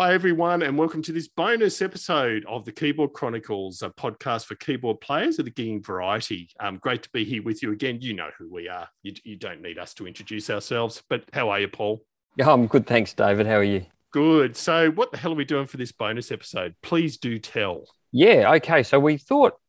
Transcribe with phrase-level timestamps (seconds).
[0.00, 4.54] Hi, everyone, and welcome to this bonus episode of the Keyboard Chronicles, a podcast for
[4.54, 6.48] keyboard players of the gigging variety.
[6.58, 7.98] Um, great to be here with you again.
[8.00, 8.88] You know who we are.
[9.02, 12.00] You, you don't need us to introduce ourselves, but how are you, Paul?
[12.36, 12.86] Yeah, I'm good.
[12.86, 13.46] Thanks, David.
[13.46, 13.84] How are you?
[14.10, 14.56] Good.
[14.56, 16.76] So, what the hell are we doing for this bonus episode?
[16.80, 17.84] Please do tell.
[18.10, 18.82] Yeah, okay.
[18.82, 19.60] So, we thought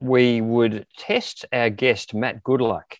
[0.00, 2.96] we would test our guest, Matt Goodluck.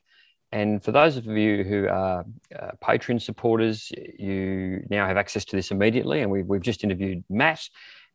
[0.53, 2.25] And for those of you who are
[2.59, 6.21] uh, Patreon supporters, you now have access to this immediately.
[6.23, 7.69] And we've, we've just interviewed Matt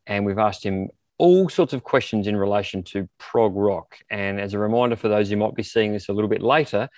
[0.08, 3.98] and we've asked him all sorts of questions in relation to prog rock.
[4.10, 6.90] And as a reminder for those who might be seeing this a little bit later,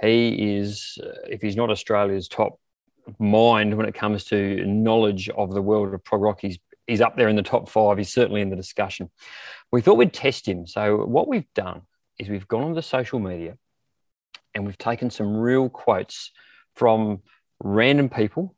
[0.00, 2.58] he is, uh, if he's not Australia's top
[3.18, 7.16] mind when it comes to knowledge of the world of prog rock, he's, he's up
[7.16, 7.98] there in the top five.
[7.98, 9.10] He's certainly in the discussion.
[9.70, 10.66] We thought we'd test him.
[10.66, 11.82] So, what we've done
[12.18, 13.56] is we've gone on the social media
[14.54, 16.30] and we've taken some real quotes
[16.74, 17.20] from
[17.60, 18.54] random people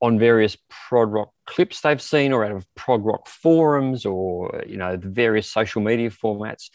[0.00, 4.76] on various prog rock clips they've seen or out of prog rock forums or you
[4.76, 6.70] know the various social media formats.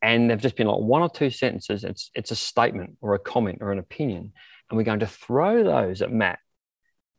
[0.00, 1.82] And they've just been like one or two sentences.
[1.82, 4.32] It's it's a statement or a comment or an opinion.
[4.68, 6.38] And we're going to throw those at Matt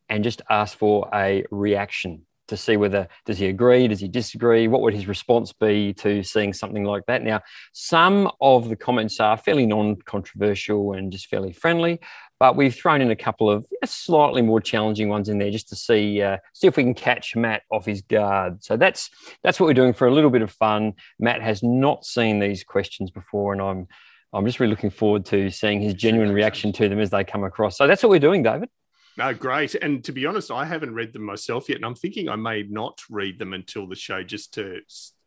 [0.07, 4.67] and just ask for a reaction to see whether does he agree, does he disagree,
[4.67, 7.23] what would his response be to seeing something like that.
[7.23, 7.41] Now,
[7.73, 11.99] some of the comments are fairly non-controversial and just fairly friendly,
[12.39, 15.75] but we've thrown in a couple of slightly more challenging ones in there just to
[15.75, 18.63] see uh, see if we can catch Matt off his guard.
[18.63, 19.09] So that's
[19.43, 20.93] that's what we're doing for a little bit of fun.
[21.19, 23.87] Matt has not seen these questions before, and I'm
[24.31, 27.43] I'm just really looking forward to seeing his genuine reaction to them as they come
[27.43, 27.77] across.
[27.77, 28.69] So that's what we're doing, David.
[29.19, 29.75] No, great.
[29.75, 31.75] And to be honest, I haven't read them myself yet.
[31.75, 34.79] And I'm thinking I may not read them until the show just to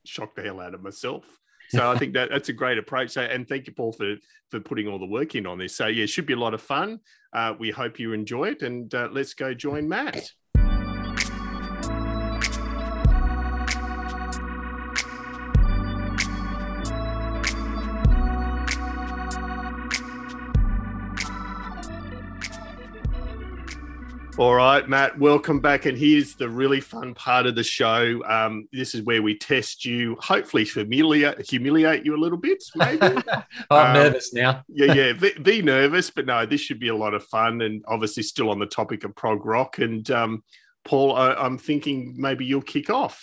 [0.07, 1.25] shock the hell out of myself.
[1.69, 3.11] So I think that that's a great approach.
[3.11, 4.17] So, and thank you, Paul, for
[4.51, 5.75] for putting all the work in on this.
[5.75, 7.01] So yeah, it should be a lot of fun.
[7.33, 10.31] Uh, we hope you enjoy it, and uh, let's go join Matt.
[24.39, 25.85] All right, Matt, welcome back.
[25.85, 28.25] And here's the really fun part of the show.
[28.25, 32.99] Um, this is where we test you, hopefully humiliate, humiliate you a little bit, maybe.
[33.71, 34.65] I'm um, nervous now.
[34.69, 35.13] yeah, yeah.
[35.13, 37.61] Be, be, nervous, but no, this should be a lot of fun.
[37.61, 39.79] And obviously, still on the topic of prog rock.
[39.79, 40.43] And um,
[40.87, 43.23] Paul, I, I'm thinking maybe you'll kick off.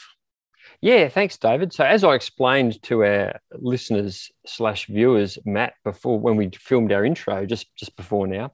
[0.80, 1.74] Yeah, thanks, David.
[1.74, 7.04] So, as I explained to our listeners slash viewers, Matt, before when we filmed our
[7.04, 8.52] intro, just just before now,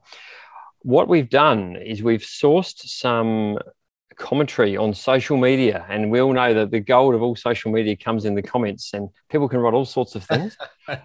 [0.86, 3.58] what we've done is we've sourced some
[4.14, 7.96] commentary on social media and we all know that the gold of all social media
[7.96, 10.56] comes in the comments and people can write all sorts of things.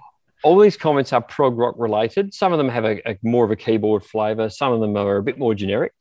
[0.43, 2.33] All these comments are prog rock related.
[2.33, 4.49] Some of them have a, a, more of a keyboard flavor.
[4.49, 5.93] Some of them are a bit more generic.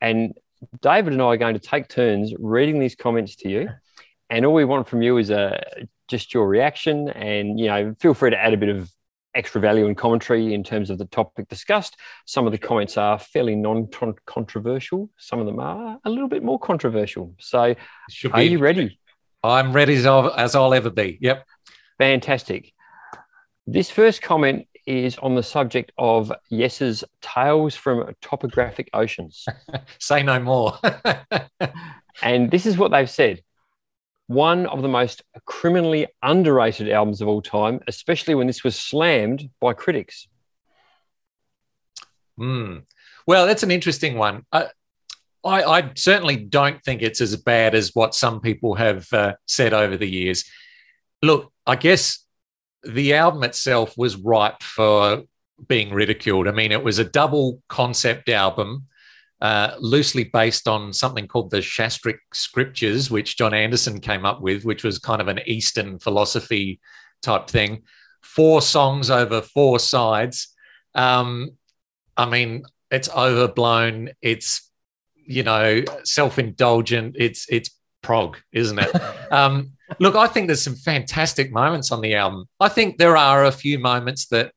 [0.00, 0.32] And
[0.80, 3.68] david and i are going to take turns reading these comments to you.
[4.30, 5.62] And all we want from you is a
[6.08, 7.10] just your reaction.
[7.10, 8.90] And you know feel free to add a bit of
[9.34, 11.96] extra value and commentary in terms of the topic discussed.
[12.26, 15.10] Some of the comments are fairly non-controversial.
[15.18, 17.34] Some of them are a little bit more controversial.
[17.38, 17.74] So,
[18.10, 18.98] Should are you ready?
[19.42, 21.18] I'm ready as I'll, as I'll ever be.
[21.20, 21.46] Yep.
[21.98, 22.72] Fantastic.
[23.66, 29.46] This first comment is on the subject of Yes's Tales from Topographic Oceans.
[29.98, 30.78] Say no more.
[32.22, 33.42] and this is what they've said
[34.32, 39.50] one of the most criminally underrated albums of all time, especially when this was slammed
[39.60, 40.28] by critics.
[42.38, 42.84] Mm.
[43.26, 44.44] Well, that's an interesting one.
[44.52, 44.68] I,
[45.44, 49.72] I, I, certainly don't think it's as bad as what some people have uh, said
[49.72, 50.44] over the years.
[51.20, 52.24] Look, I guess
[52.84, 55.22] the album itself was ripe for
[55.68, 56.48] being ridiculed.
[56.48, 58.86] I mean, it was a double concept album
[59.42, 64.64] uh, loosely based on something called the Shastric Scriptures, which Jon Anderson came up with,
[64.64, 66.78] which was kind of an Eastern philosophy
[67.22, 67.82] type thing.
[68.22, 70.54] Four songs over four sides.
[70.94, 71.50] Um,
[72.16, 72.62] I mean,
[72.92, 74.10] it's overblown.
[74.22, 74.70] It's
[75.16, 77.16] you know self-indulgent.
[77.18, 78.94] It's it's prog, isn't it?
[79.32, 82.48] um, look, I think there's some fantastic moments on the album.
[82.60, 84.52] I think there are a few moments that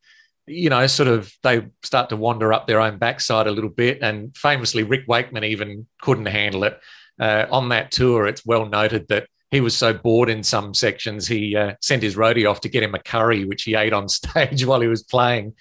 [0.47, 3.99] you know, sort of they start to wander up their own backside a little bit.
[4.01, 6.79] And famously, Rick Wakeman even couldn't handle it.
[7.19, 11.27] Uh, on that tour, it's well noted that he was so bored in some sections,
[11.27, 14.09] he uh, sent his roadie off to get him a curry, which he ate on
[14.09, 15.53] stage while he was playing.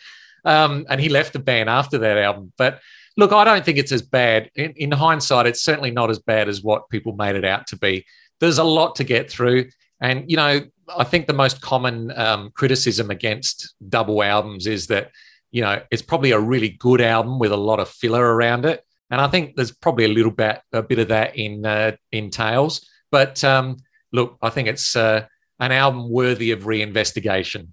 [0.45, 2.53] Um, and he left the band after that album.
[2.59, 2.81] But
[3.17, 4.51] look, I don't think it's as bad.
[4.57, 7.79] In, in hindsight, it's certainly not as bad as what people made it out to
[7.79, 8.05] be.
[8.41, 9.69] There's a lot to get through.
[10.01, 10.63] And, you know,
[10.97, 15.11] I think the most common um, criticism against double albums is that,
[15.51, 18.83] you know, it's probably a really good album with a lot of filler around it.
[19.11, 22.31] and I think there's probably a little bit a bit of that in uh, in
[22.31, 22.89] Tales.
[23.11, 23.77] But um,
[24.13, 25.27] look, I think it's uh,
[25.61, 27.69] an album worthy of reinvestigation.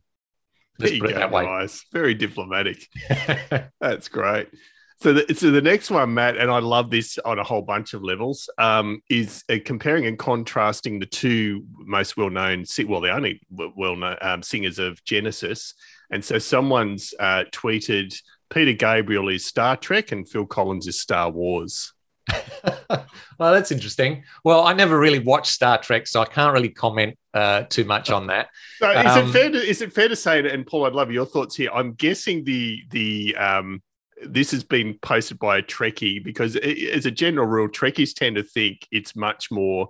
[0.80, 1.46] Let's put it go, that way.
[1.46, 1.86] Nice.
[1.92, 2.88] Very diplomatic.
[3.80, 4.50] That's great.
[5.02, 7.96] So the, so the next one, Matt, and I love this on a whole bunch
[7.96, 13.42] of levels, um, is uh, comparing and contrasting the two most well-known, well, the only
[13.50, 15.74] well-known um, singers of Genesis.
[16.12, 18.16] And so someone's uh, tweeted,
[18.52, 21.94] Peter Gabriel is Star Trek and Phil Collins is Star Wars.
[22.92, 23.08] well,
[23.40, 24.24] that's interesting.
[24.44, 28.12] Well, I never really watched Star Trek, so I can't really comment uh, too much
[28.12, 28.50] on that.
[28.78, 31.12] So, is um, it fair to is it fair to say, and Paul, I'd love
[31.12, 31.72] your thoughts here.
[31.74, 33.82] I'm guessing the the um,
[34.26, 38.44] this has been posted by a Trekkie because, as a general rule, Trekkies tend to
[38.44, 39.90] think it's much more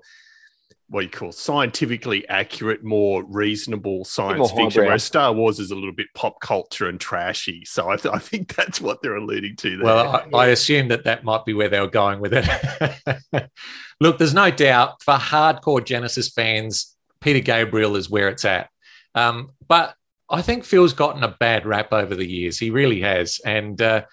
[0.91, 5.75] what you call scientifically accurate, more reasonable science more fiction, whereas Star Wars is a
[5.75, 7.63] little bit pop culture and trashy.
[7.63, 9.85] So I, th- I think that's what they're alluding to there.
[9.85, 13.49] Well, I, I assume that that might be where they were going with it.
[14.01, 18.69] Look, there's no doubt for hardcore Genesis fans, Peter Gabriel is where it's at.
[19.15, 19.95] Um, but
[20.31, 22.57] I think Phil's gotten a bad rap over the years.
[22.57, 23.39] He really has.
[23.45, 24.05] And uh,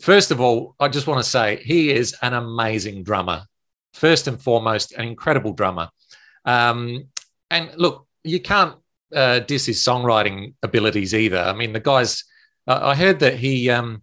[0.00, 3.42] first of all, I just want to say he is an amazing drummer.
[3.92, 5.90] First and foremost, an incredible drummer.
[6.44, 7.08] Um,
[7.50, 8.76] and look, you can't
[9.14, 11.38] uh, diss his songwriting abilities either.
[11.38, 12.24] I mean, the guy's.
[12.66, 14.02] Uh, I heard that he um,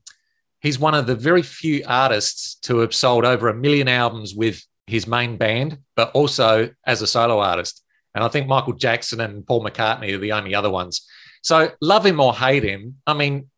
[0.60, 4.62] he's one of the very few artists to have sold over a million albums with
[4.88, 7.84] his main band, but also as a solo artist.
[8.14, 11.08] And I think Michael Jackson and Paul McCartney are the only other ones.
[11.46, 13.52] So love him or hate him, I mean,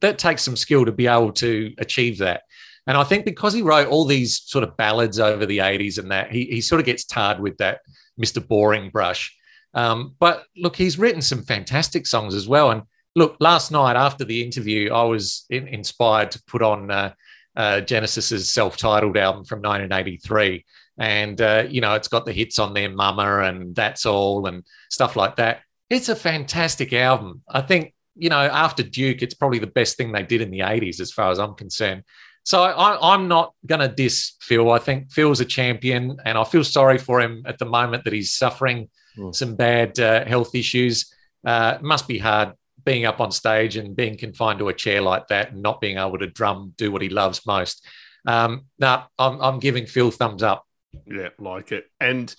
[0.00, 2.42] that takes some skill to be able to achieve that.
[2.86, 6.10] And I think because he wrote all these sort of ballads over the 80s and
[6.10, 7.80] that, he, he sort of gets tarred with that
[8.20, 8.46] Mr.
[8.46, 9.34] Boring brush.
[9.72, 12.72] Um, but look, he's written some fantastic songs as well.
[12.72, 12.82] And
[13.16, 17.14] look, last night after the interview, I was in, inspired to put on uh,
[17.56, 20.62] uh, Genesis's self-titled album from 1983,
[20.98, 24.62] and uh, you know it's got the hits on there, "Mama" and "That's All" and
[24.90, 25.62] stuff like that.
[25.90, 27.42] It's a fantastic album.
[27.48, 30.60] I think you know after Duke, it's probably the best thing they did in the
[30.60, 32.04] 80s, as far as I'm concerned.
[32.44, 34.70] So I, am not going to diss Phil.
[34.72, 38.12] I think Phil's a champion, and I feel sorry for him at the moment that
[38.12, 39.34] he's suffering mm.
[39.34, 41.12] some bad uh, health issues.
[41.44, 42.54] Uh, must be hard
[42.84, 45.98] being up on stage and being confined to a chair like that and not being
[45.98, 47.86] able to drum, do what he loves most.
[48.26, 50.64] Um, now, I'm, I'm giving Phil thumbs up.
[51.06, 51.84] Yeah, like it.
[52.00, 52.34] And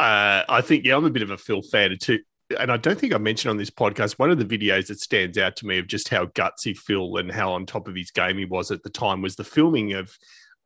[0.00, 2.20] uh, I think, yeah, I'm a bit of a Phil fan too
[2.58, 5.38] and I don't think I mentioned on this podcast one of the videos that stands
[5.38, 8.38] out to me of just how gutsy Phil and how on top of his game
[8.38, 10.16] he was at the time was the filming of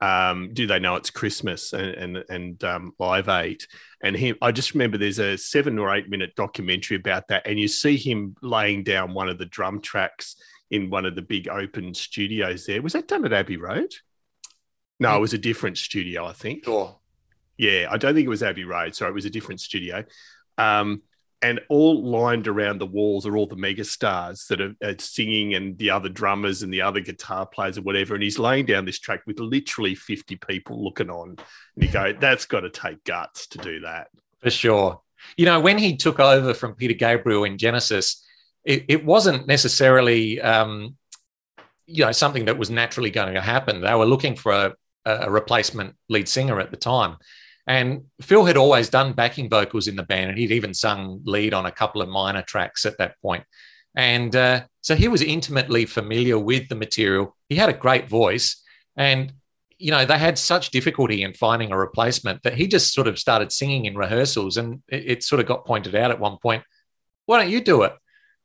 [0.00, 3.64] um, Do They Know It's Christmas and and, and um, Live Aid.
[4.02, 7.58] And him, I just remember there's a seven or eight minute documentary about that, and
[7.58, 10.36] you see him laying down one of the drum tracks
[10.70, 12.82] in one of the big open studios there.
[12.82, 13.94] Was that done at Abbey Road?
[15.00, 16.64] No, it was a different studio, I think.
[16.64, 16.98] Sure.
[17.56, 18.94] Yeah, I don't think it was Abbey Road.
[18.94, 20.04] Sorry, it was a different studio.
[20.58, 21.02] Um,
[21.44, 25.54] and all lined around the walls are all the mega stars that are, are, singing
[25.54, 28.14] and the other drummers and the other guitar players or whatever.
[28.14, 31.36] And he's laying down this track with literally 50 people looking on.
[31.76, 34.08] And you go, that's got to take guts to do that.
[34.40, 35.02] For sure.
[35.36, 38.24] You know, when he took over from Peter Gabriel in Genesis,
[38.64, 40.96] it, it wasn't necessarily, um,
[41.84, 43.82] you know, something that was naturally going to happen.
[43.82, 47.16] They were looking for a, a replacement lead singer at the time.
[47.66, 51.54] And Phil had always done backing vocals in the band, and he'd even sung lead
[51.54, 53.44] on a couple of minor tracks at that point.
[53.96, 57.36] And uh, so he was intimately familiar with the material.
[57.48, 58.62] He had a great voice,
[58.96, 59.32] and
[59.78, 63.18] you know they had such difficulty in finding a replacement that he just sort of
[63.18, 66.64] started singing in rehearsals, and it, it sort of got pointed out at one point.
[67.26, 67.94] Why don't you do it?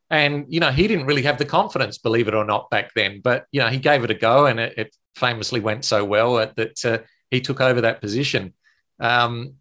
[0.08, 3.20] And you know he didn't really have the confidence, believe it or not, back then.
[3.22, 6.36] But you know he gave it a go, and it, it famously went so well
[6.36, 6.98] that uh,
[7.30, 8.54] he took over that position.
[9.00, 9.54] Um,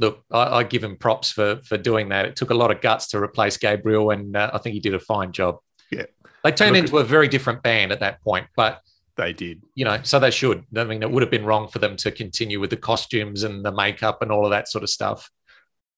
[0.00, 2.26] look, I, I, give him props for for doing that.
[2.26, 4.94] It took a lot of guts to replace Gabriel, and uh, I think he did
[4.94, 5.58] a fine job.
[5.90, 6.06] Yeah,
[6.44, 8.80] they turned look, into a very different band at that point, but
[9.16, 9.62] they did.
[9.74, 10.64] You know, so they should.
[10.76, 13.64] I mean, it would have been wrong for them to continue with the costumes and
[13.64, 15.30] the makeup and all of that sort of stuff.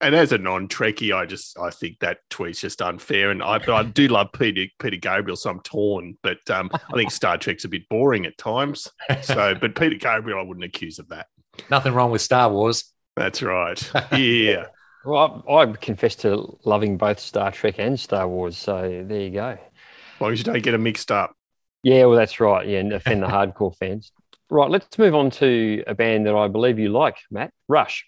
[0.00, 3.30] And as a non-Trekkie, I just I think that tweet's just unfair.
[3.30, 6.18] And I, I do love Peter Peter Gabriel, so I'm torn.
[6.22, 8.90] But um, I think Star Trek's a bit boring at times.
[9.22, 11.26] So, but Peter Gabriel, I wouldn't accuse of that.
[11.71, 12.92] Nothing wrong with Star Wars.
[13.16, 13.90] That's right.
[14.12, 14.66] Yeah.
[15.04, 18.56] well, I, I, confess to loving both Star Trek and Star Wars.
[18.56, 19.50] So there you go.
[19.50, 21.35] As long as you don't get them mixed up.
[21.82, 22.66] Yeah, well, that's right.
[22.66, 24.12] Yeah, and offend the hardcore fans.
[24.50, 28.04] Right, let's move on to a band that I believe you like, Matt Rush.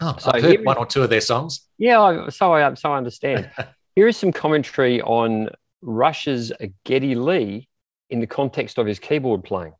[0.00, 1.66] Oh, so I've heard one or two of their songs.
[1.78, 3.50] Yeah, so I so I understand.
[3.96, 5.50] here is some commentary on
[5.82, 6.52] Rush's
[6.84, 7.68] Geddy Lee
[8.10, 9.72] in the context of his keyboard playing.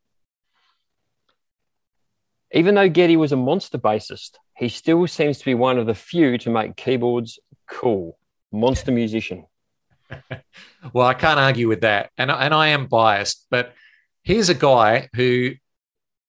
[2.55, 5.95] Even though Geddy was a monster bassist, he still seems to be one of the
[5.95, 8.17] few to make keyboards cool.
[8.53, 9.47] Monster musician.
[10.93, 12.11] well, I can't argue with that.
[12.17, 13.75] And, and I am biased, but
[14.23, 15.51] here's a guy who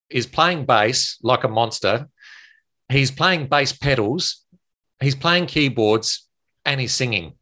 [0.10, 2.10] is playing bass like a monster.
[2.90, 4.44] He's playing bass pedals,
[5.00, 6.28] he's playing keyboards,
[6.66, 7.34] and he's singing.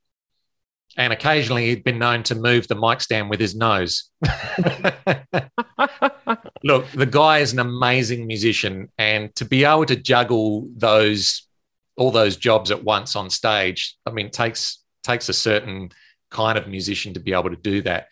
[0.98, 4.10] And occasionally he'd been known to move the mic stand with his nose.
[6.63, 8.89] Look, the guy is an amazing musician.
[8.98, 11.48] And to be able to juggle those
[11.96, 15.91] all those jobs at once on stage, I mean, takes takes a certain
[16.32, 18.08] kind of musician to be able to do that.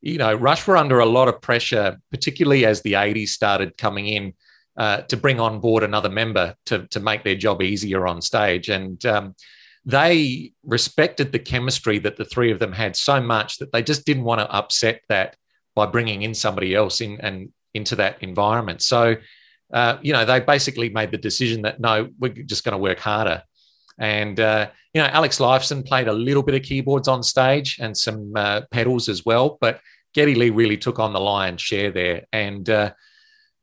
[0.00, 4.06] You know, Rush were under a lot of pressure, particularly as the 80s started coming
[4.06, 4.34] in,
[4.76, 8.68] uh, to bring on board another member to, to make their job easier on stage.
[8.68, 9.34] And um,
[9.84, 14.04] they respected the chemistry that the three of them had so much that they just
[14.04, 15.36] didn't want to upset that
[15.74, 18.82] by bringing in somebody else in and into that environment.
[18.82, 19.16] So,
[19.72, 22.98] uh, you know, they basically made the decision that no, we're just going to work
[22.98, 23.42] harder.
[23.98, 27.96] And uh, you know, Alex Lifeson played a little bit of keyboards on stage and
[27.96, 29.80] some uh, pedals as well, but
[30.14, 32.24] Geddy Lee really took on the lion's share there.
[32.32, 32.92] And uh,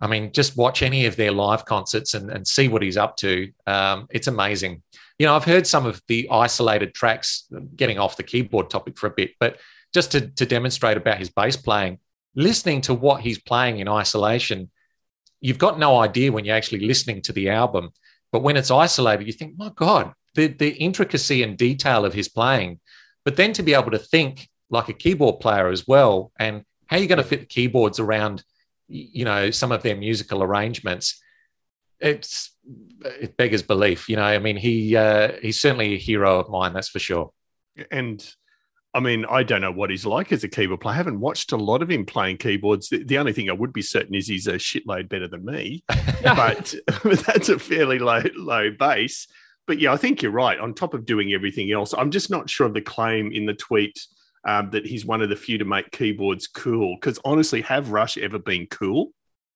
[0.02, 3.16] I mean, just watch any of their live concerts and, and see what he's up
[3.18, 3.52] to.
[3.68, 4.82] Um, it's amazing
[5.20, 9.08] you know, I've heard some of the isolated tracks, getting off the keyboard topic for
[9.08, 9.58] a bit, but
[9.94, 12.00] just to, to demonstrate about his bass playing,
[12.36, 14.72] listening to what he's playing in isolation,
[15.42, 17.92] you've got no idea when you're actually listening to the album.
[18.32, 22.30] But when it's isolated, you think, my God, the, the intricacy and detail of his
[22.30, 22.80] playing.
[23.26, 26.98] But then to be able to think like a keyboard player as well, and how
[26.98, 28.44] you're going to fit the keyboards around,
[28.88, 31.22] you know, some of their musical arrangements
[32.04, 32.52] it's
[33.06, 34.10] it beggars belief.
[34.10, 37.32] You know, I mean, he uh, he's certainly a hero of mine, that's for sure.
[37.90, 38.24] And
[38.96, 40.94] I mean, I don't know what he's like as a keyboard player.
[40.94, 42.90] I haven't watched a lot of him playing keyboards.
[42.90, 45.84] The, the only thing I would be certain is he's a shitload better than me,
[46.24, 49.28] but that's a fairly low low base.
[49.66, 50.60] But yeah, I think you're right.
[50.60, 53.54] On top of doing everything else, I'm just not sure of the claim in the
[53.54, 54.00] tweet
[54.46, 56.96] um, that he's one of the few to make keyboards cool.
[56.96, 59.12] Because honestly, have Rush ever been cool?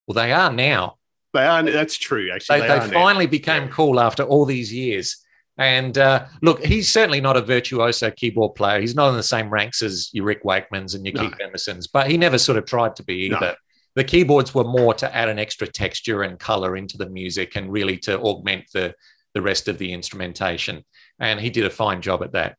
[0.08, 0.98] Well, they are now.
[1.34, 1.62] They are.
[1.62, 2.32] That's true.
[2.34, 3.32] Actually, they, they, they finally now.
[3.32, 5.18] became cool after all these years.
[5.58, 8.80] And uh, look, he's certainly not a virtuoso keyboard player.
[8.80, 11.22] He's not in the same ranks as your Rick Wakeman's and your no.
[11.24, 13.40] Keith Emerson's, but he never sort of tried to be either.
[13.40, 13.56] No.
[13.96, 17.72] The keyboards were more to add an extra texture and color into the music and
[17.72, 18.94] really to augment the,
[19.34, 20.86] the rest of the instrumentation.
[21.20, 22.58] And he did a fine job at that.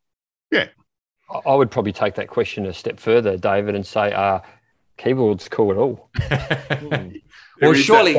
[0.51, 0.67] Yeah.
[1.45, 4.39] I would probably take that question a step further, David, and say, uh,
[4.97, 6.09] keyboards cool at all?
[6.17, 7.11] hmm.
[7.61, 8.17] Well, surely,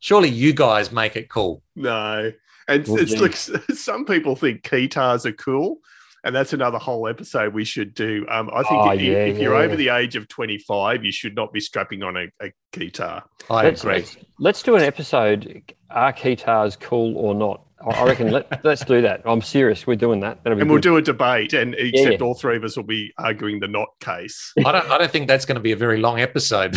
[0.00, 1.62] surely you guys make it cool.
[1.76, 2.32] No.
[2.68, 3.34] And well, it's like
[3.76, 5.78] some people think guitars are cool.
[6.24, 8.26] And that's another whole episode we should do.
[8.28, 9.64] Um, I think oh, if, yeah, if, you're yeah.
[9.64, 13.22] over the age of 25, you should not be strapping on a, a guitar.
[13.48, 13.94] I let's, agree.
[13.94, 15.72] Let's, let's, do an episode.
[15.90, 17.62] Are guitars cool or not?
[17.80, 19.22] I reckon let, let's do that.
[19.24, 19.86] I'm serious.
[19.86, 20.40] We're doing that.
[20.44, 20.68] and good.
[20.68, 22.26] we'll do a debate, and except yeah.
[22.26, 24.52] all three of us will be arguing the not case.
[24.58, 24.90] I don't.
[24.90, 26.76] I don't think that's going to be a very long episode.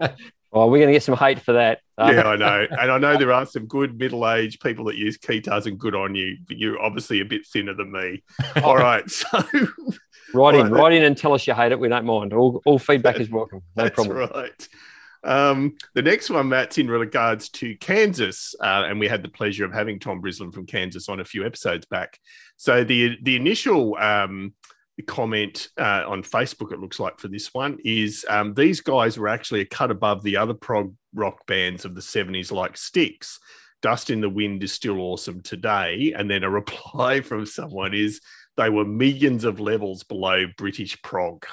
[0.56, 1.80] Oh, we're going to get some hate for that.
[1.98, 2.66] yeah, I know.
[2.80, 5.94] And I know there are some good middle aged people that use guitars and good
[5.94, 8.22] on you, but you're obviously a bit thinner than me.
[8.62, 9.08] All right.
[9.10, 9.26] So
[10.32, 11.78] write in, right, write in and tell us you hate it.
[11.78, 12.32] We don't mind.
[12.32, 13.62] All, all feedback is welcome.
[13.76, 14.30] No that's problem.
[14.30, 14.68] right.
[15.24, 19.64] Um, the next one, Matt's in regards to Kansas, uh, and we had the pleasure
[19.64, 22.18] of having Tom Brislin from Kansas on a few episodes back.
[22.56, 24.54] So the the initial um,
[25.02, 29.28] comment uh, on Facebook, it looks like for this one, is um, these guys were
[29.28, 33.38] actually a cut above the other prog rock bands of the 70s, like Styx.
[33.82, 36.14] Dust in the Wind is still awesome today.
[36.16, 38.20] And then a reply from someone is
[38.56, 41.46] they were millions of levels below British prog.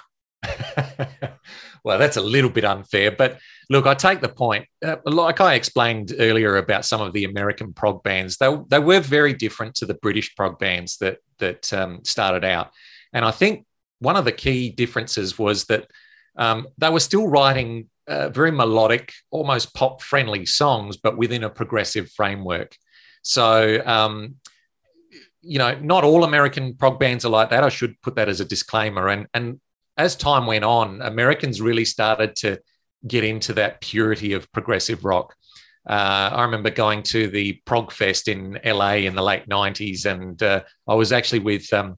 [1.83, 4.65] well, that's a little bit unfair, but look, I take the point.
[4.83, 9.00] Uh, like I explained earlier about some of the American prog bands, they, they were
[9.00, 12.71] very different to the British prog bands that that um, started out.
[13.13, 13.65] And I think
[14.00, 15.88] one of the key differences was that
[16.38, 21.50] um, they were still writing uh, very melodic, almost pop friendly songs, but within a
[21.50, 22.75] progressive framework.
[23.22, 24.36] So, um,
[25.41, 27.63] you know, not all American prog bands are like that.
[27.63, 29.08] I should put that as a disclaimer.
[29.10, 29.60] And, and
[29.98, 32.60] as time went on, Americans really started to
[33.08, 35.36] get into that purity of progressive rock.
[35.88, 40.41] Uh, I remember going to the Prog Fest in LA in the late 90s, and
[40.41, 41.98] uh, I was actually with um,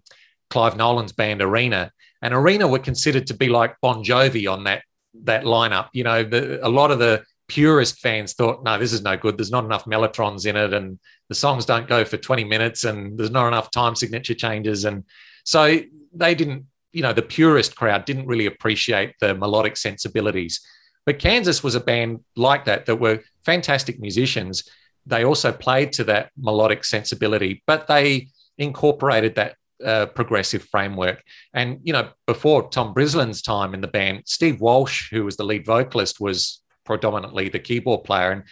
[0.55, 4.83] Clive Nolan's band Arena, and Arena were considered to be like Bon Jovi on that
[5.25, 5.89] that lineup.
[5.91, 9.37] You know, the, a lot of the purist fans thought, no, this is no good.
[9.37, 10.97] There's not enough mellotrons in it, and
[11.27, 15.03] the songs don't go for 20 minutes, and there's not enough time signature changes, and
[15.43, 15.77] so
[16.13, 16.67] they didn't.
[16.93, 20.61] You know, the purist crowd didn't really appreciate the melodic sensibilities.
[21.05, 24.63] But Kansas was a band like that that were fantastic musicians.
[25.05, 31.23] They also played to that melodic sensibility, but they incorporated that uh, progressive framework.
[31.53, 35.43] And, you know, before Tom Brislin's time in the band, Steve Walsh, who was the
[35.43, 38.31] lead vocalist, was predominantly the keyboard player.
[38.31, 38.43] And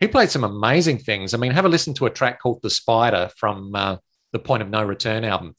[0.00, 1.34] he played some amazing things.
[1.34, 3.96] I mean, have a listen to a track called The Spider from uh,
[4.32, 5.54] the Point of No Return album.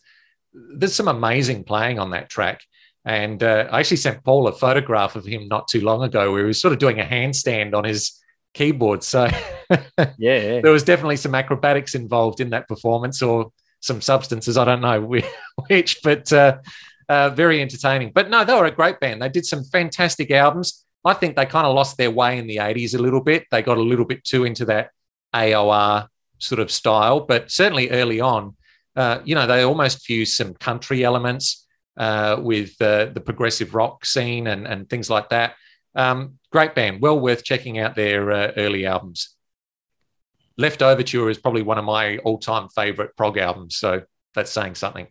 [0.53, 2.61] There's some amazing playing on that track.
[3.05, 6.41] And uh, I actually sent Paul a photograph of him not too long ago where
[6.41, 8.19] he was sort of doing a handstand on his
[8.53, 9.03] keyboard.
[9.03, 9.27] So,
[9.69, 9.79] yeah,
[10.17, 13.51] yeah, there was definitely some acrobatics involved in that performance or
[13.83, 14.57] some substances.
[14.57, 15.01] I don't know
[15.67, 16.57] which, but uh,
[17.09, 18.11] uh, very entertaining.
[18.13, 19.21] But no, they were a great band.
[19.21, 20.85] They did some fantastic albums.
[21.05, 23.45] I think they kind of lost their way in the 80s a little bit.
[23.51, 24.91] They got a little bit too into that
[25.35, 26.07] AOR
[26.39, 28.55] sort of style, but certainly early on,
[28.95, 34.05] uh, you know, they almost fused some country elements uh, with uh, the progressive rock
[34.05, 35.55] scene and, and things like that.
[35.95, 39.32] Um, great band, well worth checking out their uh, early albums.
[40.59, 44.03] Leftoverture is probably one of my all-time favorite prog albums, so
[44.35, 45.07] that's saying something.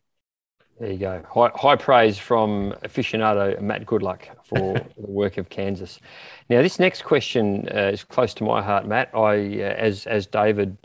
[0.79, 1.23] There you go.
[1.33, 6.01] High, high praise from aficionado Matt Goodluck for the work of Kansas.
[6.49, 9.11] Now, this next question uh, is close to my heart, Matt.
[9.15, 10.77] I, uh, as as David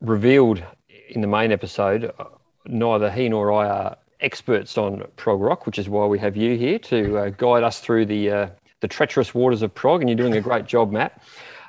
[0.00, 0.62] revealed
[1.08, 2.24] in the main episode, uh,
[2.66, 6.56] neither he nor I are experts on prog rock, which is why we have you
[6.56, 8.48] here to uh, guide us through the uh,
[8.80, 11.22] the treacherous waters of prog, and you're doing a great job, Matt.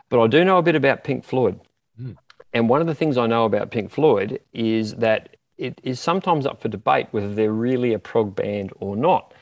[0.10, 1.60] But I do know a bit about Pink Floyd.
[2.58, 6.48] And one of the things I know about Pink Floyd is that it is sometimes
[6.48, 9.36] up for debate whether they're really a prog band or not.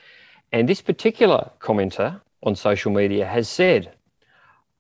[0.52, 3.94] And this particular commenter on social media has said,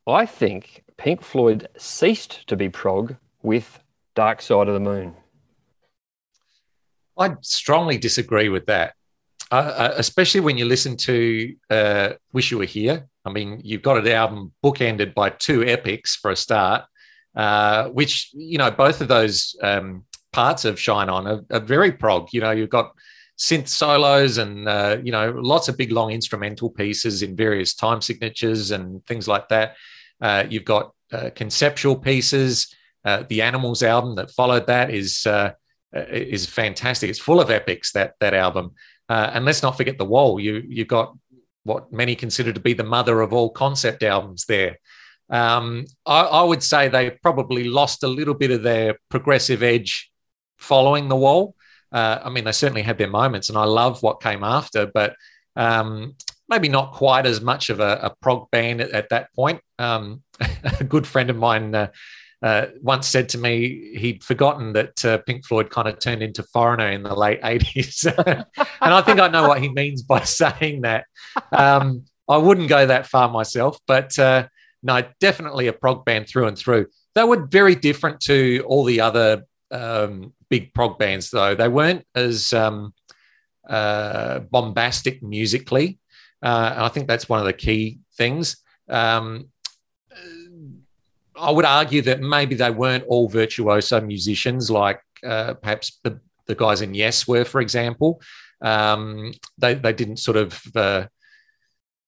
[0.06, 3.80] I think Pink Floyd ceased to be prog with
[4.15, 5.15] Dark Side of the Moon.
[7.18, 8.96] I strongly disagree with that,
[9.50, 13.08] uh, uh, especially when you listen to uh, Wish You Were Here.
[13.24, 16.84] I mean, you've got an album bookended by two epics for a start,
[17.36, 21.91] uh, which, you know, both of those um, parts of Shine On are, are, very
[21.91, 22.30] prog.
[22.32, 22.93] You know, you've got
[23.38, 28.02] synth solos and, uh, you know, lots of big, long instrumental pieces in various time
[28.02, 29.76] signatures and things like that.
[30.21, 30.91] Uh, you've got
[31.36, 32.74] conceptual pieces.
[33.04, 35.28] the Animals album that followed that is
[35.93, 37.10] is fantastic.
[37.10, 38.74] It's full of epics that that album.
[39.08, 40.39] Uh, and let's not forget the Wall.
[40.39, 41.15] You you've got
[41.63, 44.78] what many consider to be the mother of all concept albums there.
[45.29, 50.11] Um, I, I, would say they probably lost a little bit of their progressive edge
[50.57, 51.55] following the Wall.
[51.91, 55.15] Uh, I mean, they certainly had their moments, and I love what came after, but
[55.55, 56.15] um,
[56.47, 59.61] maybe not quite as much of a, a prog band at, at that point.
[59.79, 60.21] Um,
[60.79, 61.88] a good friend of mine uh,
[62.43, 66.43] uh, once said to me he'd forgotten that uh, Pink Floyd kind of turned into
[66.43, 68.05] Foreigner in the late 80s.
[68.57, 71.05] and I think I know what he means by saying that.
[71.51, 74.47] Um, I wouldn't go that far myself, but uh,
[74.86, 76.86] no, definitely a prog band through and through.
[77.15, 81.56] They were very different to all the other um, big prog bands, though.
[81.56, 82.93] They weren't as um,
[83.67, 85.98] uh, bombastic musically.
[86.39, 88.58] Uh, I think that's one of the key things.
[88.88, 89.50] Um,
[91.36, 96.54] I would argue that maybe they weren't all virtuoso musicians like uh, perhaps the, the
[96.54, 98.21] guys in Yes were, for example.
[98.62, 101.08] Um, they, they didn't sort of uh,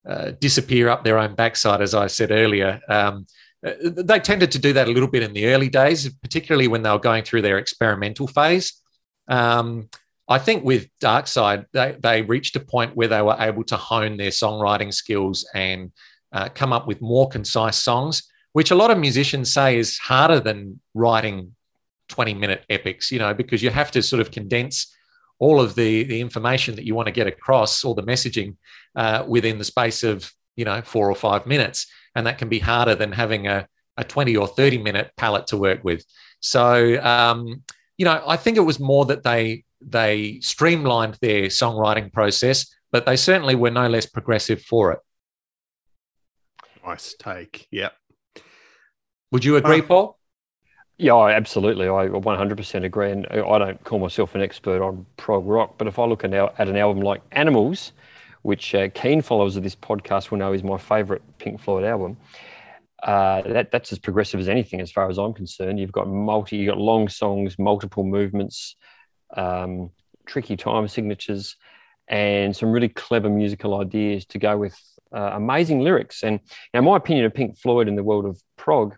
[0.07, 2.79] uh, disappear up their own backside, as I said earlier.
[2.87, 3.27] Um,
[3.65, 6.83] uh, they tended to do that a little bit in the early days, particularly when
[6.83, 8.81] they were going through their experimental phase.
[9.27, 9.89] Um,
[10.29, 13.77] I think with Dark Side, they, they reached a point where they were able to
[13.77, 15.91] hone their songwriting skills and
[16.31, 18.23] uh, come up with more concise songs
[18.57, 21.55] which a lot of musicians say is harder than writing
[22.09, 24.96] 20 minute epics, you know, because you have to sort of condense
[25.39, 28.55] all of the, the information that you want to get across, all the messaging
[28.95, 31.87] uh, within the space of, you know, four or five minutes.
[32.15, 35.57] And that can be harder than having a, a 20 or 30 minute palette to
[35.57, 36.03] work with.
[36.39, 37.63] So, um,
[37.97, 43.05] you know, I think it was more that they they streamlined their songwriting process, but
[43.05, 44.99] they certainly were no less progressive for it.
[46.85, 47.67] Nice take.
[47.71, 47.93] Yep.
[49.31, 50.19] Would you agree, uh, Paul?
[50.97, 51.87] Yeah, absolutely.
[51.87, 53.11] I 100% agree.
[53.11, 56.33] And I don't call myself an expert on prog rock, but if I look at,
[56.33, 57.91] an album like Animals,
[58.41, 62.17] which uh, keen followers of this podcast will know is my favourite Pink Floyd album,
[63.03, 65.79] uh, that, that's as progressive as anything, as far as I'm concerned.
[65.79, 68.75] You've got multi, you've got long songs, multiple movements,
[69.35, 69.91] um,
[70.25, 71.57] tricky time signatures,
[72.07, 74.75] and some really clever musical ideas to go with
[75.15, 76.23] uh, amazing lyrics.
[76.23, 76.39] And
[76.73, 78.95] now, my opinion of Pink Floyd in the world of prog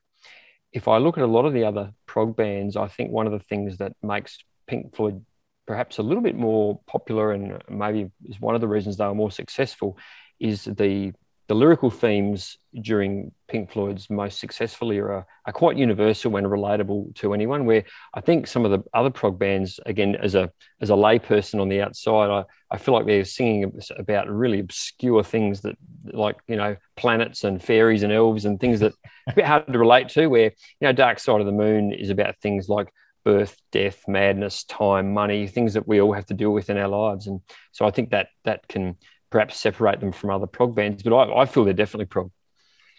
[0.72, 3.32] if I look at a lot of the other prog bands, I think one of
[3.32, 5.26] the things that makes Pink Floyd
[5.66, 9.16] perhaps a little bit more popular and maybe is one of the reasons they were
[9.16, 9.98] more successful
[10.40, 11.14] is the
[11.50, 17.34] the lyrical themes during Pink Floyd's most successful era are quite universal and relatable to
[17.34, 17.66] anyone.
[17.66, 21.60] Where I think some of the other prog bands, again, as a as a layperson
[21.60, 26.38] on the outside, I, I feel like they're singing about really obscure things that, like
[26.48, 28.94] you know, planets and fairies and elves and things that
[29.28, 30.28] a bit hard to relate to.
[30.28, 32.94] Where you know, Dark Side of the Moon is about things like
[33.26, 36.88] birth, death, madness, time, money, things that we all have to deal with in our
[36.88, 37.26] lives.
[37.26, 38.98] And so I think that that can
[39.30, 41.04] perhaps separate them from other prog bands.
[41.04, 42.32] But I, I feel they're definitely prog.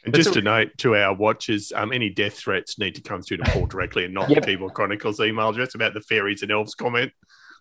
[0.04, 3.38] And just a note to our watchers, um, any death threats need to come through
[3.38, 4.40] to Paul directly and not yep.
[4.40, 7.12] the Keyboard Chronicles email address about the fairies and elves comment.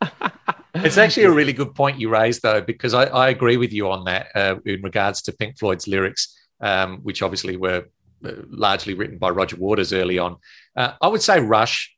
[0.76, 3.90] it's actually a really good point you raised, though, because I, I agree with you
[3.90, 7.86] on that uh, in regards to Pink Floyd's lyrics, um, which obviously were
[8.24, 10.38] uh, largely written by Roger Waters early on.
[10.78, 11.94] Uh, I would say Rush,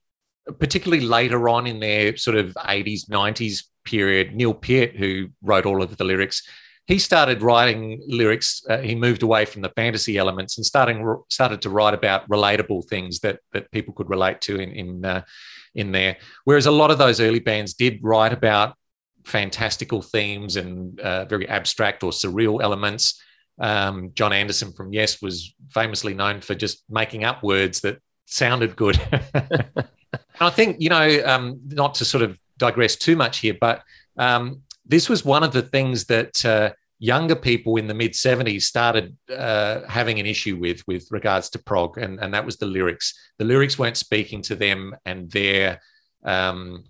[0.59, 5.83] particularly later on in their sort of 80s, 90s period, Neil Peart, who wrote all
[5.83, 6.47] of the lyrics,
[6.91, 8.65] he started writing lyrics.
[8.69, 12.85] Uh, he moved away from the fantasy elements and starting started to write about relatable
[12.89, 15.21] things that that people could relate to in in uh,
[15.73, 16.17] in there.
[16.43, 18.75] Whereas a lot of those early bands did write about
[19.23, 23.21] fantastical themes and uh, very abstract or surreal elements.
[23.57, 28.75] Um, Jon Anderson from Yes was famously known for just making up words that sounded
[28.75, 28.99] good.
[30.41, 33.81] I think you know, um, not to sort of digress too much here, but
[34.17, 38.61] um, this was one of the things that uh, younger people in the mid 70s
[38.61, 42.67] started uh, having an issue with with regards to prog and, and that was the
[42.67, 43.19] lyrics.
[43.39, 45.81] The lyrics weren't speaking to them and their
[46.23, 46.83] um,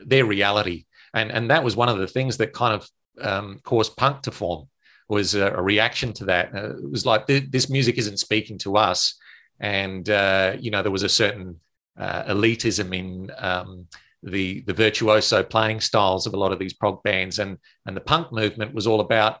[0.00, 0.86] their reality.
[1.12, 2.88] And and that was one of the things that kind of
[3.20, 4.66] um, caused punk to form
[5.08, 6.54] was a, a reaction to that.
[6.54, 9.14] Uh, it was like this music isn't speaking to us.
[9.60, 11.60] And uh, you know there was a certain
[11.98, 13.88] uh, elitism in um,
[14.24, 18.00] the the virtuoso playing styles of a lot of these prog bands and and the
[18.00, 19.38] punk movement was all about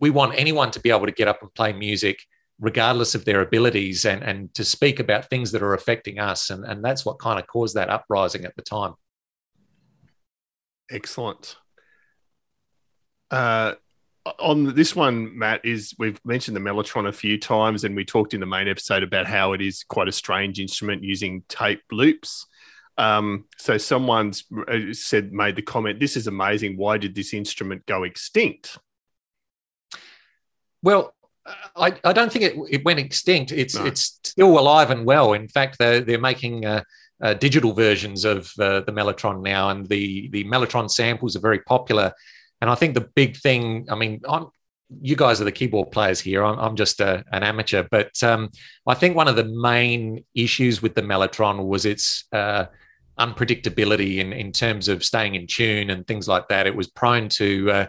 [0.00, 2.18] we want anyone to be able to get up and play music
[2.60, 6.64] regardless of their abilities and and to speak about things that are affecting us and
[6.64, 8.94] and that's what kind of caused that uprising at the time
[10.90, 11.56] excellent
[13.30, 13.74] uh
[14.38, 18.32] on this one, Matt, is we've mentioned the Mellotron a few times, and we talked
[18.32, 22.46] in the main episode about how it is quite a strange instrument using tape loops.
[22.96, 26.76] Um, so someone's uh, said, made the comment, "This is amazing.
[26.76, 28.78] Why did this instrument go extinct?"
[30.82, 31.14] Well,
[31.76, 33.52] I, I don't think it, it went extinct.
[33.52, 33.84] It's no.
[33.84, 35.32] it's still alive and well.
[35.32, 36.82] In fact, they're they're making uh,
[37.22, 41.60] uh, digital versions of uh, the Mellotron now, and the the Mellotron samples are very
[41.60, 42.12] popular.
[42.60, 44.46] And I think the big thing, I mean, I'm,
[45.02, 46.44] you guys are the keyboard players here.
[46.44, 48.50] I'm, I'm just a, an amateur, but um,
[48.86, 52.66] I think one of the main issues with the Mellotron was its uh,
[53.18, 56.66] unpredictability in, in terms of staying in tune and things like that.
[56.66, 57.86] It was prone to uh,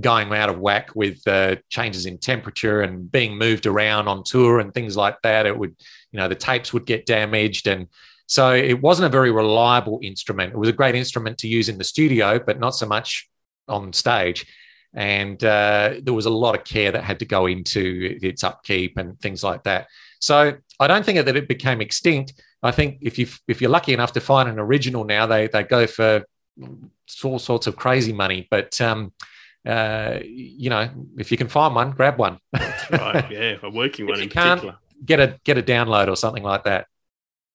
[0.00, 4.60] going out of whack with uh, changes in temperature and being moved around on tour
[4.60, 5.46] and things like that.
[5.46, 5.74] It would,
[6.12, 7.66] you know, the tapes would get damaged.
[7.66, 7.88] And
[8.26, 10.52] so it wasn't a very reliable instrument.
[10.52, 13.28] It was a great instrument to use in the studio, but not so much
[13.66, 14.46] on stage.
[14.94, 18.96] And uh, there was a lot of care that had to go into its upkeep
[18.96, 19.88] and things like that.
[20.20, 22.34] So I don't think that it became extinct.
[22.62, 25.62] I think if you if you're lucky enough to find an original now, they they
[25.62, 26.24] go for
[27.24, 28.48] all sorts of crazy money.
[28.50, 29.12] But um,
[29.66, 32.38] uh, you know, if you can find one, grab one.
[32.52, 33.30] That's right.
[33.30, 34.76] Yeah, a working one in particular.
[35.04, 36.86] Get a get a download or something like that.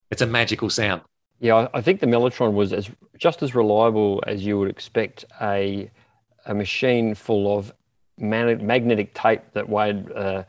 [0.09, 1.01] It's a magical sound.
[1.39, 5.91] Yeah, I think the Mellotron was as just as reliable as you would expect a
[6.45, 7.73] a machine full of
[8.17, 10.09] magnetic tape that weighed.
[10.11, 10.43] Uh,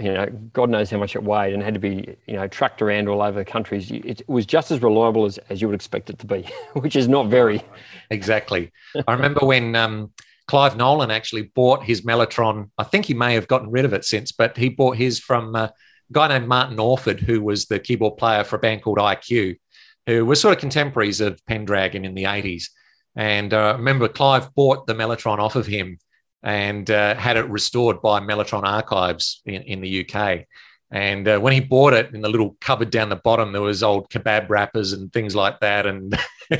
[0.00, 2.80] you know, God knows how much it weighed and had to be, you know, trucked
[2.80, 3.90] around all over the countries.
[3.90, 7.08] It was just as reliable as, as you would expect it to be, which is
[7.08, 7.62] not very.
[8.10, 8.72] Exactly.
[9.06, 10.12] I remember when um,
[10.46, 12.70] Clive Nolan actually bought his Mellotron.
[12.78, 15.54] I think he may have gotten rid of it since, but he bought his from
[15.54, 15.72] uh, a
[16.12, 19.56] guy named Martin Orford, who was the keyboard player for a band called IQ,
[20.06, 22.64] who were sort of contemporaries of Pendragon in the 80s.
[23.16, 25.98] And uh, I remember Clive bought the Mellotron off of him
[26.42, 30.46] and uh, had it restored by Mellotron Archives in, in the UK.
[30.92, 33.82] And uh, when he bought it, in the little cupboard down the bottom, there was
[33.82, 36.18] old kebab wrappers and things like that, and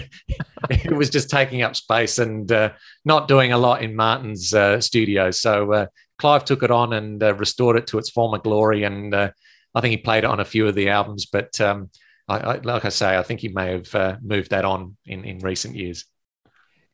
[0.71, 2.71] it was just taking up space and uh,
[3.05, 5.33] not doing a lot in Martin's uh, studio.
[5.33, 5.87] So uh,
[6.19, 9.31] Clive took it on and uh, restored it to its former glory, and uh,
[9.75, 11.27] I think he played it on a few of the albums.
[11.27, 11.91] But um,
[12.29, 15.41] I, I, like I say, I think he may have moved that on in, in
[15.41, 16.05] recent years.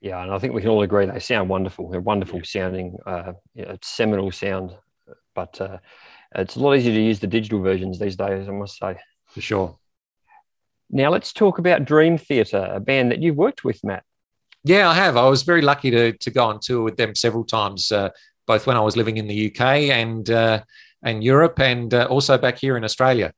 [0.00, 1.88] Yeah, and I think we can all agree they sound wonderful.
[1.88, 4.72] They're wonderful sounding, uh, it's seminal sound,
[5.34, 5.78] but uh,
[6.34, 8.96] it's a lot easier to use the digital versions these days, I must say.
[9.26, 9.78] For sure.
[10.90, 14.04] Now let's talk about Dream Theater, a band that you've worked with, Matt.
[14.64, 15.16] Yeah, I have.
[15.16, 17.90] I was very lucky to to go on tour with them several times.
[17.90, 18.10] Uh,
[18.46, 20.62] both when I was living in the UK and uh,
[21.02, 23.32] and Europe, and uh, also back here in Australia.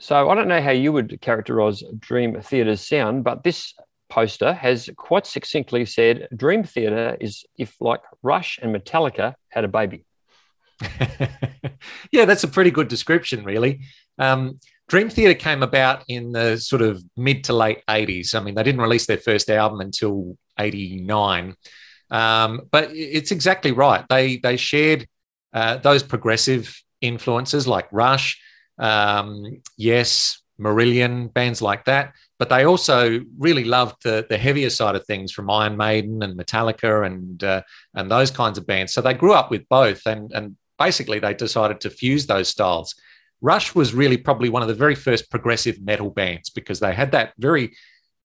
[0.00, 3.74] So I don't know how you would characterize Dream Theater's sound, but this
[4.08, 9.68] poster has quite succinctly said Dream Theater is if like Rush and Metallica had a
[9.68, 10.04] baby.
[12.10, 13.80] yeah, that's a pretty good description, really.
[14.18, 18.34] Um, Dream Theater came about in the sort of mid to late 80s.
[18.34, 21.56] I mean, they didn't release their first album until 89.
[22.10, 24.04] Um, but it's exactly right.
[24.08, 25.08] They, they shared
[25.52, 28.40] uh, those progressive influences like Rush,
[28.78, 32.14] um, Yes, Marillion, bands like that.
[32.38, 36.38] But they also really loved the, the heavier side of things from Iron Maiden and
[36.38, 37.62] Metallica and uh,
[37.94, 38.92] and those kinds of bands.
[38.92, 42.94] So they grew up with both, and and basically they decided to fuse those styles.
[43.40, 47.12] Rush was really probably one of the very first progressive metal bands because they had
[47.12, 47.72] that very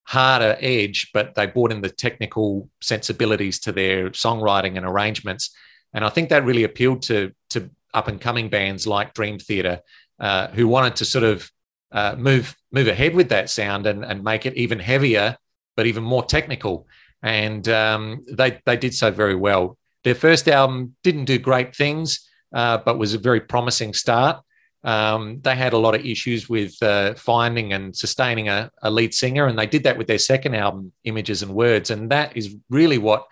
[0.04, 5.56] harder edge, but they brought in the technical sensibilities to their songwriting and arrangements.
[5.94, 9.82] And I think that really appealed to to up and coming bands like Dream Theater,
[10.20, 11.50] uh, who wanted to sort of
[11.92, 15.38] uh, move move ahead with that sound and, and make it even heavier,
[15.76, 16.88] but even more technical.
[17.22, 19.78] And um, they they did so very well.
[20.04, 24.42] Their first album didn't do great things, uh, but was a very promising start.
[24.84, 29.14] Um, they had a lot of issues with uh, finding and sustaining a, a, lead
[29.14, 32.56] singer, and they did that with their second album, Images and Words, and that is
[32.70, 33.28] really what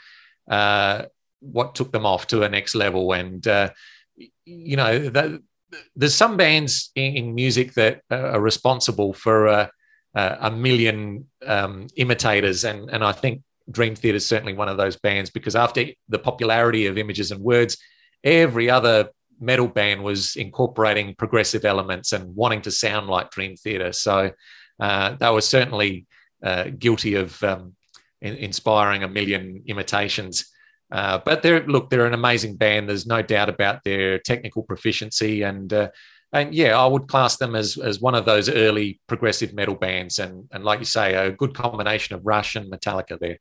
[0.48, 1.06] uh,
[1.40, 3.14] what took them off to a next level.
[3.14, 3.72] And uh,
[4.46, 5.42] you know, that,
[5.96, 9.72] there's some bands in, music that are responsible for a,
[10.16, 14.98] a million um, imitators, and and I think Dream Theater is certainly one of those
[14.98, 17.78] bands because after the popularity of Images and Words,
[18.24, 23.92] every other metal band was incorporating progressive elements and wanting to sound like Dream Theater.
[23.92, 24.32] So
[24.80, 26.08] uh, they were certainly
[26.44, 27.76] uh, guilty of um,
[28.22, 30.50] in- inspiring a million imitations.
[30.92, 32.90] Uh, but they're look, they're an amazing band.
[32.90, 35.90] There's no doubt about their technical proficiency, and uh,
[36.34, 40.20] and yeah, I would class them as as one of those early progressive metal bands.
[40.20, 43.38] And and like you say, a good combination of Rush and Metallica there.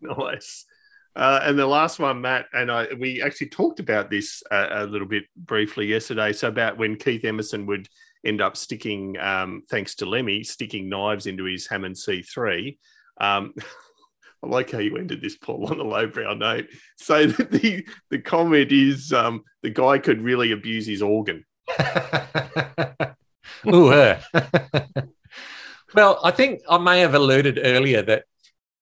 [0.00, 0.64] nice.
[1.16, 5.08] Uh, and the last one, Matt, and I, we actually talked about this a little
[5.08, 6.32] bit briefly yesterday.
[6.32, 7.88] So about when Keith Emerson would
[8.24, 12.78] end up sticking, um, thanks to Lemmy, sticking knives into his Hammond C3.
[13.20, 13.54] Um,
[14.42, 16.68] I like how you ended this, Paul, on a lowbrow note.
[16.96, 21.44] So the the comment is um, the guy could really abuse his organ.
[23.66, 24.22] Ooh, her.
[25.94, 28.24] well, I think I may have alluded earlier that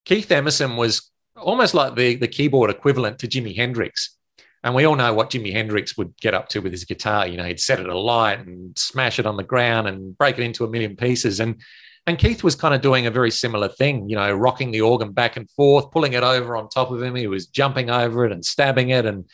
[0.04, 4.16] Keith Emerson was almost like the, the keyboard equivalent to Jimi Hendrix.
[4.64, 7.26] And we all know what Jimi Hendrix would get up to with his guitar.
[7.26, 10.44] You know, he'd set it alight and smash it on the ground and break it
[10.44, 11.40] into a million pieces.
[11.40, 11.60] And
[12.08, 15.12] and Keith was kind of doing a very similar thing, you know, rocking the organ
[15.12, 17.14] back and forth, pulling it over on top of him.
[17.14, 19.06] He was jumping over it and stabbing it.
[19.06, 19.26] And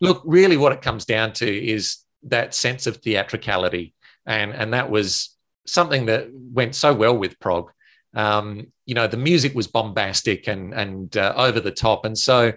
[0.00, 3.94] look, really what it comes down to is that sense of theatricality.
[4.26, 7.70] And, and that was something that went so well with prog
[8.14, 12.52] um, you know the music was bombastic and and uh, over the top and so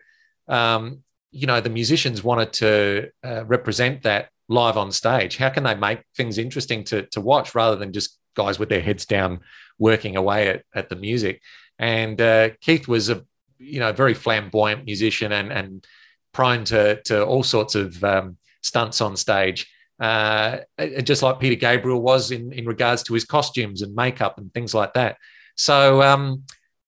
[0.48, 5.63] um, you know the musicians wanted to uh, represent that live on stage how can
[5.63, 9.39] they make things interesting to, to watch rather than just guys with their heads down
[9.80, 11.41] working away at, at the music
[11.80, 13.24] and uh, keith was a
[13.58, 15.86] you know very flamboyant musician and and
[16.34, 20.58] prone to to all sorts of um, stunts on stage uh,
[21.04, 24.74] just like peter gabriel was in in regards to his costumes and makeup and things
[24.74, 25.17] like that
[25.56, 26.43] so, um,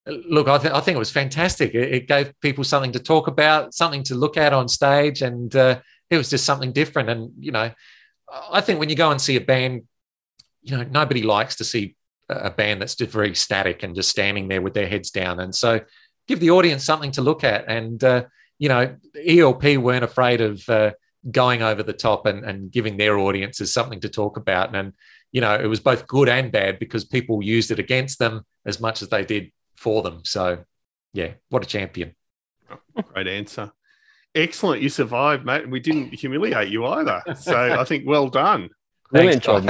[0.06, 1.74] look, I, th- I, think it was fantastic.
[1.74, 5.54] It, it, gave people something to talk about, something to look at on stage, and
[5.56, 5.80] uh,
[6.10, 7.10] it was just something different.
[7.10, 7.72] And you know,
[8.52, 9.84] I think when you go and see a band,
[10.62, 11.96] you know, nobody likes to see
[12.30, 15.40] a band that's just very static and just standing there with their heads down.
[15.40, 15.82] And so,
[16.28, 17.66] give the audience something to look at.
[17.68, 18.26] And uh,
[18.60, 20.92] you know, ELP weren't afraid of uh,
[21.30, 24.76] going over the top and, and giving their audiences something to talk about.
[24.76, 24.94] And
[25.32, 28.80] you know, it was both good and bad because people used it against them as
[28.80, 30.22] much as they did for them.
[30.24, 30.64] So,
[31.14, 32.16] yeah, what a champion.
[33.14, 33.72] Great answer.
[34.34, 34.82] Excellent.
[34.82, 35.70] You survived, mate.
[35.70, 37.24] We didn't humiliate you either.
[37.40, 38.70] So I think well done.
[39.12, 39.66] Brilliant job.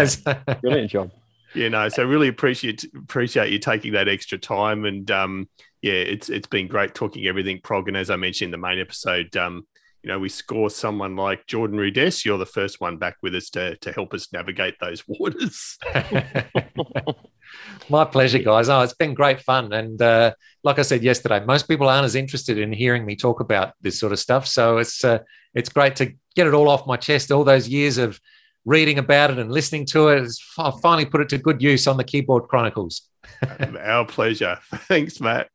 [0.62, 1.12] Brilliant job.
[1.54, 1.90] Yeah, no.
[1.90, 5.50] So really appreciate appreciate you taking that extra time, and um,
[5.82, 7.88] yeah, it's it's been great talking everything prog.
[7.88, 9.66] And as I mentioned in the main episode, um,
[10.04, 13.50] you know, we score someone like Jordan Rudess, you're the first one back with us
[13.50, 15.78] to, to help us navigate those waters.
[17.90, 18.70] My pleasure, guys.
[18.70, 19.74] Oh, it's been great fun.
[19.74, 23.40] And uh, like I said yesterday, most people aren't as interested in hearing me talk
[23.40, 24.48] about this sort of stuff.
[24.48, 25.20] So it's uh,
[25.54, 27.32] it's great to get it all off my chest.
[27.32, 28.20] All those years of
[28.68, 30.30] reading about it and listening to it.
[30.60, 33.10] I finally put it to good use on the Keyboard Chronicles.
[33.82, 34.60] Our pleasure.
[34.72, 35.48] Thanks, Matt.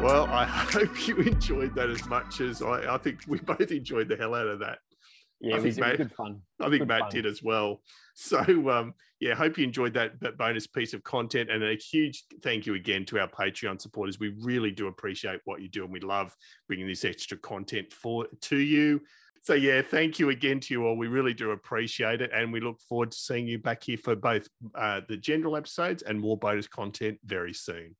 [0.00, 4.08] Well, I hope you enjoyed that as much as I, I think we both enjoyed
[4.08, 4.78] the hell out of that.
[5.40, 6.40] Yeah, I think Matt- good fun.
[6.60, 7.10] I think Good Matt fun.
[7.10, 7.82] did as well.
[8.14, 8.38] So,
[8.70, 11.50] um, yeah, hope you enjoyed that, that bonus piece of content.
[11.50, 14.18] And a huge thank you again to our Patreon supporters.
[14.18, 16.34] We really do appreciate what you do, and we love
[16.66, 19.02] bringing this extra content for to you.
[19.42, 20.96] So, yeah, thank you again to you all.
[20.96, 24.16] We really do appreciate it, and we look forward to seeing you back here for
[24.16, 27.94] both uh, the general episodes and more bonus content very soon.